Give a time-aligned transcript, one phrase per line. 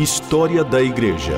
[0.00, 1.34] História da Igreja.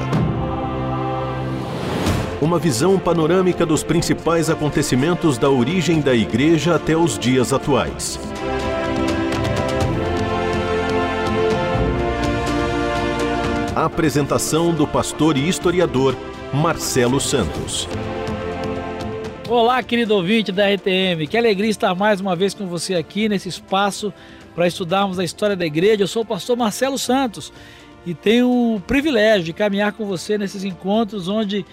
[2.40, 8.20] Uma visão panorâmica dos principais acontecimentos da origem da Igreja até os dias atuais.
[13.74, 16.14] A apresentação do pastor e historiador
[16.54, 17.88] Marcelo Santos.
[19.48, 21.26] Olá, querido ouvinte da RTM.
[21.28, 24.14] Que alegria estar mais uma vez com você aqui nesse espaço
[24.54, 26.04] para estudarmos a história da igreja.
[26.04, 27.52] Eu sou o pastor Marcelo Santos
[28.04, 31.64] e tenho o privilégio de caminhar com você nesses encontros onde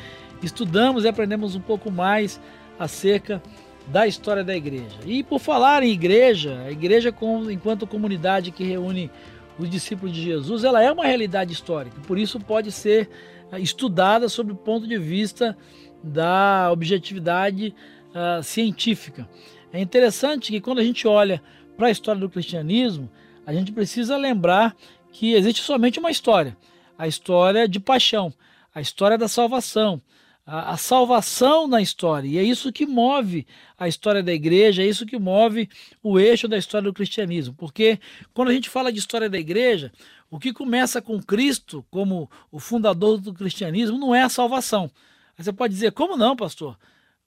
[0.43, 2.39] estudamos e aprendemos um pouco mais
[2.77, 3.41] acerca
[3.87, 4.99] da história da igreja.
[5.05, 7.13] E por falar em igreja, a igreja
[7.51, 9.09] enquanto comunidade que reúne
[9.57, 13.09] os discípulos de Jesus, ela é uma realidade histórica, por isso pode ser
[13.51, 15.57] eh, estudada sob o ponto de vista
[16.01, 17.75] da objetividade
[18.09, 19.27] uh, científica.
[19.73, 21.41] É interessante que quando a gente olha
[21.75, 23.09] para a história do cristianismo,
[23.45, 24.75] a gente precisa lembrar
[25.11, 26.57] que existe somente uma história,
[26.97, 28.33] a história de paixão,
[28.73, 30.01] a história da salvação,
[30.45, 32.27] a, a, salvação na história.
[32.27, 33.45] E é isso que move
[33.77, 35.69] a história da igreja, é isso que move
[36.01, 37.53] o eixo da história do cristianismo.
[37.55, 37.99] Porque
[38.33, 39.91] quando a gente fala de história da igreja,
[40.29, 44.89] o que começa com Cristo como o fundador do cristianismo não é a salvação.
[45.37, 46.77] Aí você pode dizer, como não, pastor?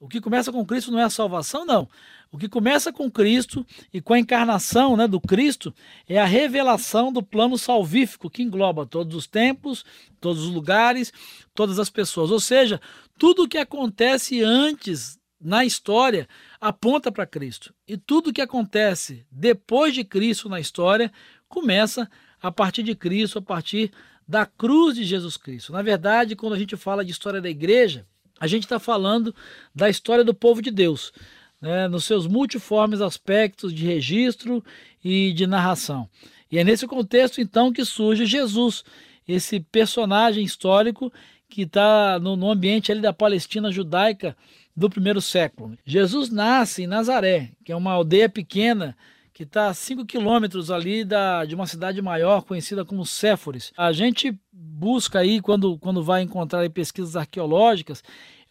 [0.03, 1.87] O que começa com Cristo não é a salvação, não.
[2.29, 5.73] O que começa com Cristo e com a encarnação né, do Cristo
[6.05, 9.85] é a revelação do plano salvífico que engloba todos os tempos,
[10.19, 11.13] todos os lugares,
[11.53, 12.31] todas as pessoas.
[12.31, 12.81] Ou seja,
[13.17, 16.27] tudo o que acontece antes na história
[16.59, 17.73] aponta para Cristo.
[17.87, 21.13] E tudo o que acontece depois de Cristo na história
[21.47, 23.89] começa a partir de Cristo, a partir
[24.27, 25.71] da cruz de Jesus Cristo.
[25.71, 28.05] Na verdade, quando a gente fala de história da igreja,
[28.43, 29.33] a gente está falando
[29.73, 31.13] da história do povo de Deus,
[31.61, 34.61] né, nos seus multiformes aspectos de registro
[35.01, 36.09] e de narração.
[36.51, 38.83] E é nesse contexto, então, que surge Jesus,
[39.25, 41.09] esse personagem histórico
[41.47, 44.35] que está no, no ambiente ali da Palestina judaica
[44.75, 45.77] do primeiro século.
[45.85, 48.93] Jesus nasce em Nazaré, que é uma aldeia pequena
[49.33, 53.71] que está a 5 quilômetros ali da, de uma cidade maior conhecida como Séforis.
[53.75, 58.03] A gente busca aí, quando, quando vai encontrar pesquisas arqueológicas,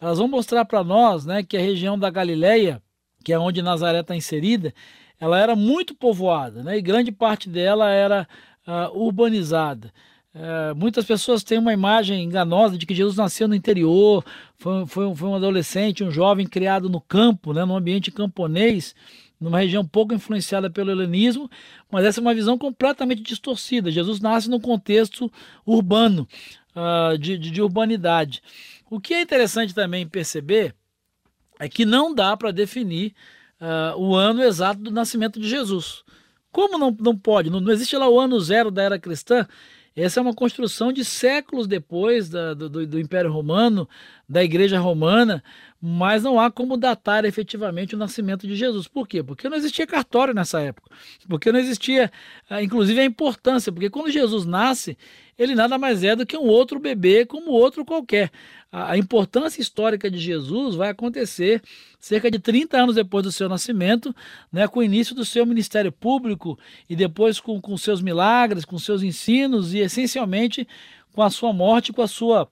[0.03, 2.81] elas vão mostrar para nós né, que a região da Galileia,
[3.23, 4.73] que é onde Nazaré está inserida,
[5.17, 8.27] ela era muito povoada né, e grande parte dela era
[8.67, 9.93] uh, urbanizada.
[10.35, 14.25] Uh, muitas pessoas têm uma imagem enganosa de que Jesus nasceu no interior,
[14.57, 18.93] foi, foi, foi um adolescente, um jovem criado no campo, né, no ambiente camponês,
[19.39, 21.49] numa região pouco influenciada pelo helenismo,
[21.89, 23.89] mas essa é uma visão completamente distorcida.
[23.89, 25.31] Jesus nasce num contexto
[25.65, 26.27] urbano,
[26.75, 28.41] uh, de, de, de urbanidade.
[28.93, 30.75] O que é interessante também perceber
[31.59, 33.15] é que não dá para definir
[33.59, 36.03] uh, o ano exato do nascimento de Jesus.
[36.51, 37.49] Como não, não pode?
[37.49, 39.47] Não, não existe lá o ano zero da era cristã.
[39.95, 43.89] Essa é uma construção de séculos depois da, do, do, Império Romano,
[44.29, 45.43] da Igreja Romana,
[45.81, 48.87] mas não há como datar efetivamente o nascimento de Jesus.
[48.87, 49.23] Por quê?
[49.23, 50.89] Porque não existia cartório nessa época,
[51.27, 52.11] porque não existia,
[52.49, 54.97] ah, inclusive, a importância, porque quando Jesus nasce,
[55.37, 58.31] ele nada mais é do que um outro bebê como outro qualquer.
[58.75, 61.61] A importância histórica de Jesus vai acontecer
[61.99, 64.15] cerca de 30 anos depois do seu nascimento,
[64.51, 66.57] né, com o início do seu ministério público
[66.89, 70.67] e depois com, com seus milagres, com seus ensinos e essencialmente
[71.13, 72.49] com a sua morte, com a sua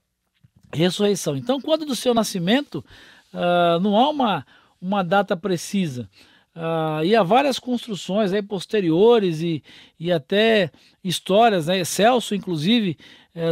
[0.71, 1.35] ressurreição.
[1.35, 2.85] Então, quando do seu nascimento,
[3.33, 4.45] uh, não há uma,
[4.79, 6.07] uma data precisa.
[6.55, 9.63] Uh, e há várias construções aí posteriores e,
[9.99, 10.69] e até
[11.03, 11.83] histórias, né?
[11.83, 12.97] Celso, inclusive,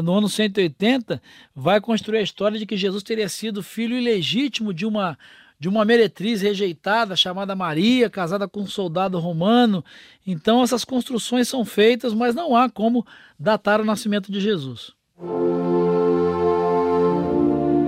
[0.03, 1.21] no ano 180,
[1.55, 5.17] vai construir a história de que Jesus teria sido filho ilegítimo de uma,
[5.59, 9.83] de uma meretriz rejeitada chamada Maria, casada com um soldado romano.
[10.25, 13.05] Então, essas construções são feitas, mas não há como
[13.39, 14.93] datar o nascimento de Jesus.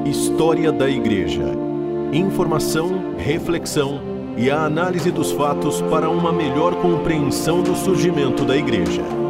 [0.06, 1.46] História da Igreja.
[2.14, 9.21] Informação, reflexão e a análise dos fatos para uma melhor compreensão do surgimento da igreja.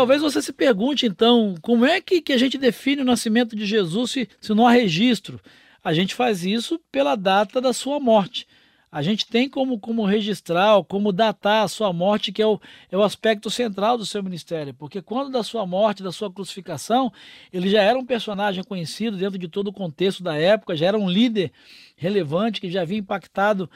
[0.00, 3.66] Talvez você se pergunte então, como é que, que a gente define o nascimento de
[3.66, 5.38] Jesus se, se não há registro?
[5.84, 8.46] A gente faz isso pela data da sua morte
[8.92, 12.60] a gente tem como, como registrar, como datar a sua morte, que é o,
[12.90, 14.74] é o aspecto central do seu ministério.
[14.74, 17.12] Porque quando da sua morte, da sua crucificação,
[17.52, 20.98] ele já era um personagem conhecido dentro de todo o contexto da época, já era
[20.98, 21.52] um líder
[21.94, 23.70] relevante que já havia impactado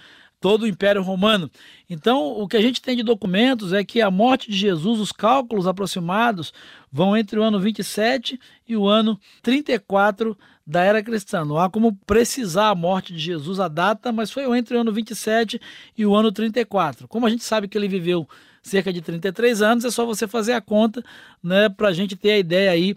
[0.45, 1.51] todo o Império Romano.
[1.89, 5.11] Então, o que a gente tem de documentos é que a morte de Jesus, os
[5.11, 6.53] cálculos aproximados,
[6.93, 8.39] vão entre o ano 27
[8.69, 10.37] e o ano 34
[10.67, 11.47] da era cristã.
[11.47, 14.93] Não há como precisar a morte de Jesus, a data, mas foi entre o ano
[14.93, 15.59] 27
[15.97, 17.09] e o ano 34.
[17.09, 18.29] Como a gente sabe que ele viveu
[18.63, 21.03] cerca de 33 anos, é só você fazer a conta,
[21.43, 22.95] né, para a gente ter a ideia aí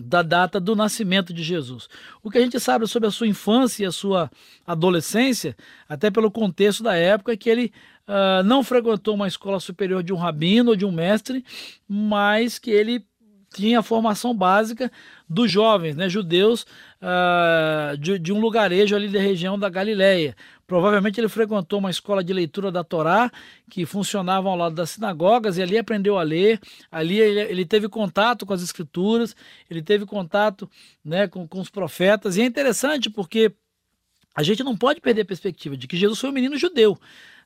[0.00, 1.88] da data do nascimento de Jesus.
[2.22, 4.30] O que a gente sabe sobre a sua infância e a sua
[4.66, 5.56] adolescência,
[5.88, 7.72] até pelo contexto da época, é que ele
[8.08, 11.44] uh, não frequentou uma escola superior de um rabino ou de um mestre,
[11.88, 13.04] mas que ele
[13.52, 14.90] tinha a formação básica
[15.28, 16.62] dos jovens, né, judeus
[17.02, 20.36] uh, de, de, um lugarejo ali da região da Galileia.
[20.70, 23.28] Provavelmente ele frequentou uma escola de leitura da Torá,
[23.68, 26.60] que funcionava ao lado das sinagogas, e ali aprendeu a ler,
[26.92, 29.34] ali ele, ele teve contato com as escrituras,
[29.68, 30.70] ele teve contato
[31.04, 33.50] né, com, com os profetas, e é interessante porque
[34.32, 36.96] a gente não pode perder a perspectiva de que Jesus foi um menino judeu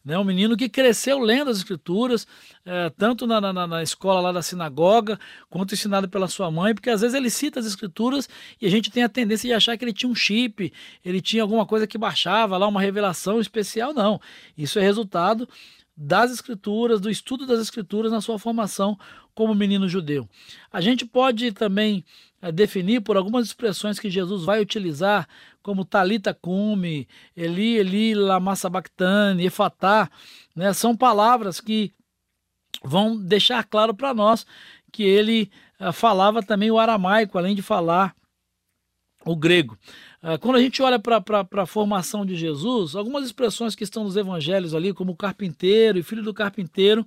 [0.04, 0.18] né?
[0.18, 2.26] Um menino que cresceu lendo as escrituras,
[2.64, 5.18] é, tanto na, na, na, escola lá da sinagoga,
[5.48, 8.28] quanto ensinado pela sua mãe, porque às vezes ele cita as escrituras
[8.60, 10.72] e a gente tem a tendência de achar que ele tinha um chip,
[11.04, 13.94] ele tinha alguma coisa que baixava lá, uma revelação especial.
[13.94, 14.20] Não.
[14.56, 15.48] Isso é resultado
[15.96, 18.98] das escrituras, do estudo das escrituras na sua formação
[19.34, 20.28] como menino judeu.
[20.72, 22.04] A gente pode também
[22.52, 25.28] definir por algumas expressões que Jesus vai utilizar,
[25.62, 30.10] como talita cume, Eli, Eli, lama sabachthani, efatá,
[30.54, 30.72] né?
[30.72, 31.92] São palavras que
[32.82, 34.46] vão deixar claro para nós
[34.92, 35.50] que ele
[35.80, 38.14] uh, falava também o aramaico, além de falar
[39.24, 39.78] o grego.
[40.22, 41.22] Uh, quando a gente olha para
[41.62, 46.22] a formação de Jesus, algumas expressões que estão nos evangelhos ali, como carpinteiro e filho
[46.22, 47.06] do carpinteiro,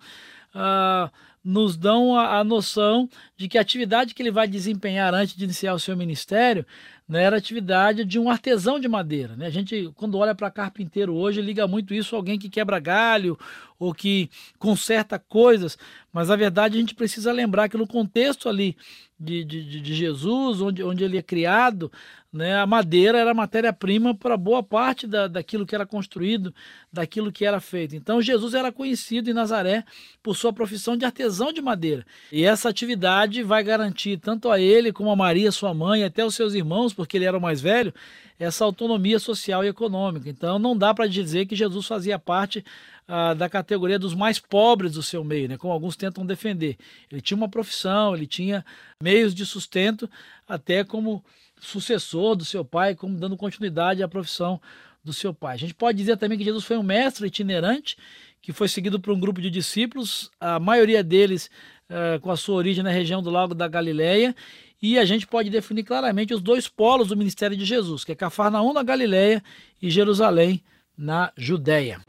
[0.53, 1.11] uh,
[1.43, 5.43] nos dão a, a, noção de que a atividade que ele vai desempenhar antes de
[5.43, 6.65] iniciar o seu ministério
[7.07, 9.35] né, era atividade de um artesão de madeira.
[9.35, 9.47] Né?
[9.47, 13.37] A gente, quando olha para carpinteiro hoje, liga muito isso a alguém que quebra galho
[13.79, 15.77] ou que conserta coisas,
[16.11, 18.75] mas a verdade a gente precisa lembrar que no contexto ali
[19.19, 21.91] de, de, de Jesus, onde, onde ele é criado,
[22.31, 26.53] né, a madeira era matéria-prima para boa parte da, daquilo que era construído,
[26.91, 27.95] daquilo que era feito.
[27.95, 29.83] Então Jesus era conhecido em Nazaré
[30.21, 32.05] por sua profissão de artesão de madeira.
[32.31, 36.35] E essa atividade vai garantir tanto a ele como a Maria, sua mãe, até os
[36.35, 37.93] seus irmãos, porque ele era o mais velho,
[38.39, 40.27] essa autonomia social e econômica.
[40.27, 42.65] Então não dá para dizer que Jesus fazia parte
[43.07, 46.75] ah, da categoria dos mais pobres do seu meio, né, como alguns tentam defender.
[47.11, 48.65] Ele tinha uma profissão, ele tinha
[49.01, 50.09] meios de sustento,
[50.47, 51.23] até como
[51.61, 54.59] sucessor do seu pai, como dando continuidade à profissão
[55.03, 55.53] do seu pai.
[55.53, 57.95] A gente pode dizer também que Jesus foi um mestre itinerante
[58.41, 61.49] que foi seguido por um grupo de discípulos, a maioria deles
[61.89, 64.35] uh, com a sua origem na região do Lago da Galileia,
[64.81, 68.15] e a gente pode definir claramente os dois polos do ministério de Jesus, que é
[68.15, 69.43] Cafarnaum na Galileia
[69.81, 70.63] e Jerusalém
[70.97, 72.01] na Judéia.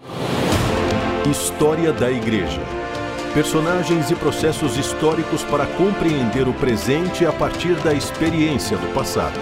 [1.30, 2.60] História da Igreja.
[3.34, 9.38] Personagens e processos históricos para compreender o presente a partir da experiência do passado.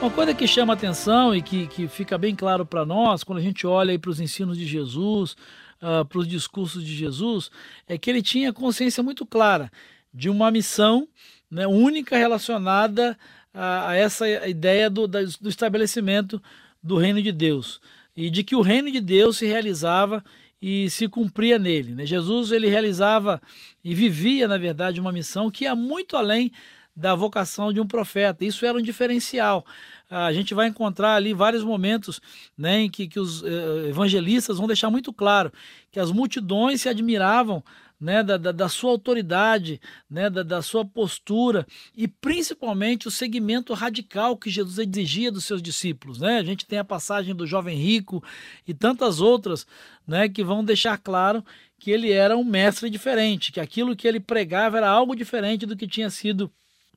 [0.00, 3.42] Uma coisa que chama atenção e que, que fica bem claro para nós quando a
[3.42, 5.36] gente olha para os ensinos de Jesus,
[5.84, 7.50] uh, para os discursos de Jesus,
[7.86, 9.70] é que ele tinha consciência muito clara
[10.12, 11.06] de uma missão
[11.50, 13.18] né, única relacionada
[13.52, 16.42] a, a essa ideia do, do estabelecimento
[16.82, 17.80] do reino de Deus
[18.16, 20.24] e de que o reino de Deus se realizava
[20.60, 21.94] e se cumpria nele.
[21.94, 22.06] Né?
[22.06, 23.42] Jesus ele realizava
[23.82, 26.50] e vivia, na verdade, uma missão que ia muito além
[26.96, 28.44] da vocação de um profeta.
[28.44, 29.64] Isso era um diferencial.
[30.08, 32.20] A gente vai encontrar ali vários momentos
[32.56, 35.52] né, em que, que os eh, evangelistas vão deixar muito claro
[35.90, 37.64] que as multidões se admiravam
[37.98, 43.72] né, da, da, da, sua autoridade, né, da, da sua postura e principalmente o segmento
[43.72, 46.20] radical que Jesus exigia dos seus discípulos.
[46.20, 46.38] Né?
[46.38, 48.22] A gente tem a passagem do jovem rico
[48.66, 49.66] e tantas outras
[50.06, 51.44] né, que vão deixar claro
[51.78, 55.76] que ele era um mestre diferente, que aquilo que ele pregava era algo diferente do
[55.76, 56.52] que tinha sido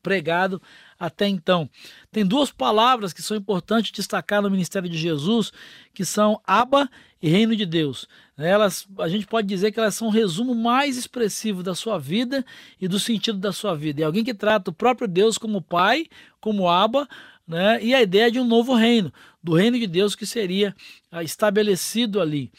[0.08, 0.62] pregado
[0.98, 1.70] até então.
[2.10, 5.52] Tem duas palavras que são importantes destacar no ministério de Jesus,
[5.94, 6.90] que são Aba
[7.22, 8.08] e Reino de Deus.
[8.38, 12.46] Elas, a gente pode dizer que elas são o resumo mais expressivo da sua vida
[12.80, 14.02] e do sentido da sua vida.
[14.02, 16.06] É alguém que trata o próprio Deus como Pai,
[16.40, 17.06] como Aba,
[17.46, 17.84] né?
[17.84, 19.12] e a ideia de um novo reino,
[19.44, 20.74] do reino de Deus que seria
[21.12, 22.50] ah, estabelecido ali.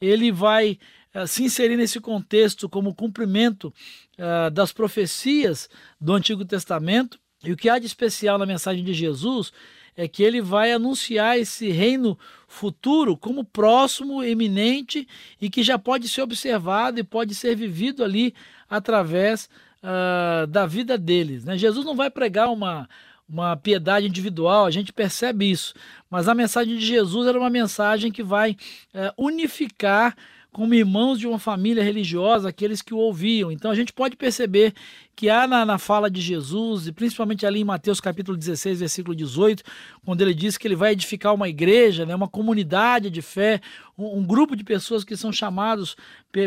[0.00, 0.78] Ele vai
[1.26, 3.72] se inserir nesse contexto como cumprimento
[4.18, 5.68] uh, das profecias
[6.00, 7.18] do Antigo Testamento.
[7.44, 9.52] E o que há de especial na mensagem de Jesus
[9.96, 15.06] é que ele vai anunciar esse reino futuro como próximo, eminente
[15.40, 18.34] e que já pode ser observado e pode ser vivido ali
[18.68, 19.50] através
[19.82, 21.44] uh, da vida deles.
[21.44, 21.58] Né?
[21.58, 22.88] Jesus não vai pregar uma,
[23.28, 25.74] uma piedade individual, a gente percebe isso,
[26.08, 28.52] mas a mensagem de Jesus era uma mensagem que vai
[28.94, 30.16] uh, unificar
[30.52, 33.50] como irmãos de uma família religiosa, aqueles que o ouviam.
[33.50, 34.74] Então a gente pode perceber
[35.16, 39.16] que há na, na fala de Jesus, e principalmente ali em Mateus capítulo 16, versículo
[39.16, 39.62] 18,
[40.04, 43.60] quando ele diz que ele vai edificar uma igreja, né, uma comunidade de fé,
[43.96, 45.96] um, um grupo de pessoas que são chamados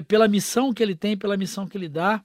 [0.07, 2.23] pela missão que ele tem, pela missão que ele dá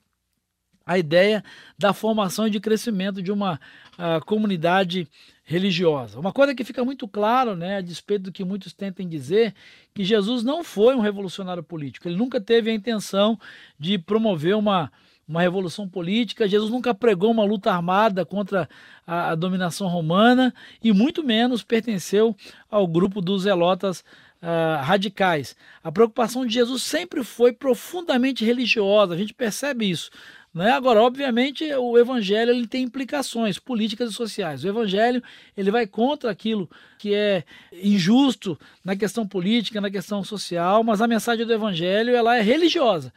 [0.85, 1.43] a ideia
[1.79, 3.61] da formação e de crescimento de uma
[3.95, 5.09] uh, comunidade
[5.51, 6.21] religiosa.
[6.21, 9.53] Uma coisa que fica muito claro, né, a despeito do que muitos tentem dizer,
[9.93, 12.07] que Jesus não foi um revolucionário político.
[12.07, 13.37] Ele nunca teve a intenção
[13.77, 14.93] de promover uma,
[15.27, 16.47] uma revolução política.
[16.47, 18.69] Jesus nunca pregou uma luta armada contra
[19.05, 22.37] a, a dominação romana e muito menos pertenceu
[22.71, 24.05] ao grupo dos zelotas
[24.43, 25.55] Uh, radicais.
[25.85, 30.11] A preocupação de Jesus sempre foi profundamente religiosa, a gente percebe isso.
[30.53, 30.73] Né?
[30.73, 34.65] Agora, obviamente, o evangelho ele tem implicações políticas e sociais.
[34.65, 35.23] O evangelho
[35.57, 41.07] ele vai contra aquilo que é injusto na questão política, na questão social, mas a
[41.07, 43.13] mensagem do evangelho ela é religiosa.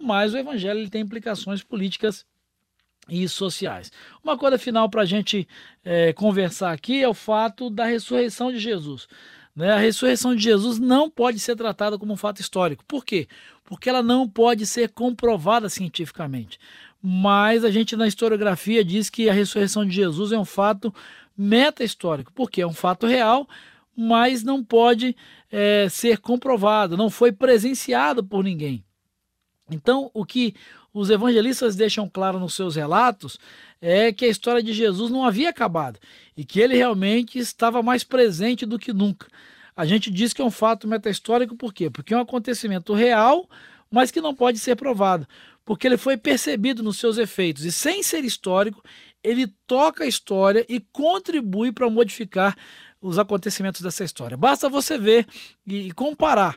[0.00, 2.24] Mas o evangelho ele tem implicações políticas
[3.08, 3.90] e sociais.
[4.22, 5.46] Uma coisa final para a gente
[5.84, 9.08] é, conversar aqui é o fato da ressurreição de Jesus.
[9.58, 9.72] Né?
[9.72, 12.84] A ressurreição de Jesus não pode ser tratada como um fato histórico.
[12.86, 13.26] Por quê?
[13.64, 16.60] Porque ela não pode ser comprovada cientificamente.
[17.02, 20.94] Mas a gente na historiografia diz que a ressurreição de Jesus é um fato
[21.36, 23.48] meta-histórico, porque é um fato real,
[23.96, 25.16] mas não pode
[25.50, 28.84] é, ser comprovado, não foi presenciado por ninguém.
[29.68, 30.54] Então, o que
[30.98, 33.38] os evangelistas deixam claro nos seus relatos
[33.80, 35.98] é que a história de Jesus não havia acabado
[36.36, 39.28] e que ele realmente estava mais presente do que nunca.
[39.76, 41.88] A gente diz que é um fato meta-histórico por quê?
[41.88, 43.48] Porque é um acontecimento real,
[43.88, 45.26] mas que não pode ser provado,
[45.64, 48.82] porque ele foi percebido nos seus efeitos e sem ser histórico,
[49.22, 52.56] ele toca a história e contribui para modificar
[53.00, 54.36] os acontecimentos dessa história.
[54.36, 55.26] Basta você ver
[55.64, 56.56] e comparar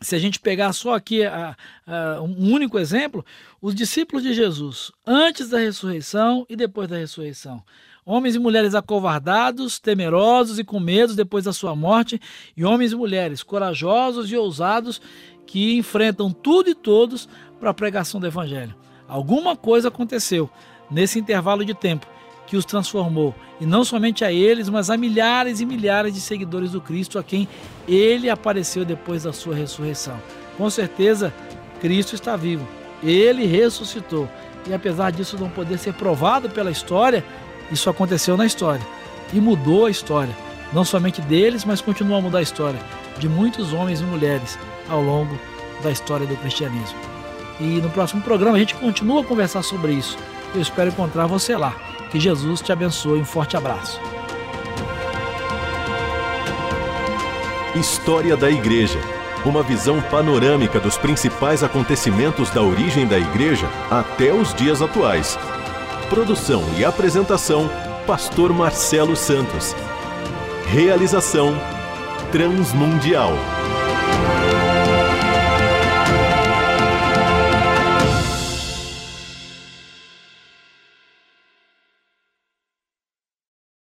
[0.00, 1.56] se a gente pegar só aqui a,
[1.86, 3.24] a, um único exemplo,
[3.60, 7.62] os discípulos de Jesus, antes da ressurreição e depois da ressurreição.
[8.04, 12.20] Homens e mulheres acovardados, temerosos e com medo depois da sua morte,
[12.56, 15.00] e homens e mulheres corajosos e ousados
[15.46, 17.28] que enfrentam tudo e todos
[17.60, 18.74] para a pregação do Evangelho.
[19.06, 20.50] Alguma coisa aconteceu
[20.90, 22.06] nesse intervalo de tempo
[22.46, 26.72] que os transformou, e não somente a eles, mas a milhares e milhares de seguidores
[26.72, 27.48] do Cristo a quem
[27.88, 30.20] ele apareceu depois da sua ressurreição.
[30.58, 31.32] Com certeza,
[31.80, 32.66] Cristo está vivo.
[33.02, 34.28] Ele ressuscitou.
[34.66, 37.24] E apesar disso não poder ser provado pela história,
[37.70, 38.84] isso aconteceu na história
[39.32, 40.36] e mudou a história,
[40.72, 42.78] não somente deles, mas continua a mudar a história
[43.18, 44.58] de muitos homens e mulheres
[44.88, 45.38] ao longo
[45.82, 46.98] da história do cristianismo.
[47.60, 50.16] E no próximo programa a gente continua a conversar sobre isso.
[50.54, 51.91] Eu espero encontrar você lá.
[52.12, 53.18] Que Jesus te abençoe.
[53.20, 53.98] Um forte abraço.
[57.74, 59.00] História da Igreja.
[59.46, 65.38] Uma visão panorâmica dos principais acontecimentos da origem da Igreja até os dias atuais.
[66.10, 67.70] Produção e apresentação:
[68.06, 69.74] Pastor Marcelo Santos.
[70.66, 71.54] Realização:
[72.30, 73.32] Transmundial.